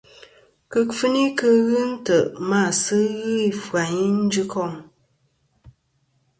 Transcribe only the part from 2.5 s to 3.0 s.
a sɨ